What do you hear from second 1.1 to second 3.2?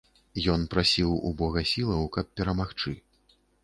у бога сілаў, каб перамагчы.